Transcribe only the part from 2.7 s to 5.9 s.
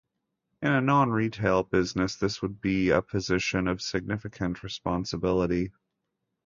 a position of significant responsibility.